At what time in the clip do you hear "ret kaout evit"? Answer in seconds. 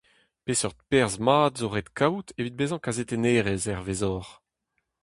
1.73-2.57